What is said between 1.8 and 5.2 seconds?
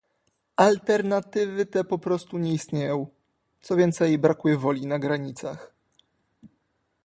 po prostu nie istnieją, co więcej brakuje woli na